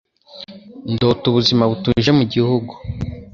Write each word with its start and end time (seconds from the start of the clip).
Ndota 0.93 1.23
ubuzima 1.31 1.63
butuje 1.71 2.09
mugihugu. 2.17 2.73